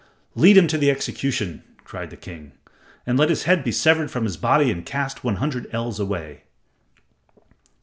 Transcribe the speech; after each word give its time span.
"Lead 0.33 0.57
him 0.57 0.65
to 0.69 0.79
the 0.79 0.89
execution," 0.89 1.61
cried 1.83 2.09
the 2.09 2.17
king, 2.17 2.53
"and 3.05 3.19
let 3.19 3.29
his 3.29 3.43
head 3.43 3.63
be 3.63 3.71
severed 3.71 4.09
from 4.09 4.23
his 4.23 4.35
body 4.35 4.71
and 4.71 4.83
cast 4.83 5.23
one 5.23 5.35
hundred 5.35 5.67
ells 5.71 5.99
away." 5.99 6.41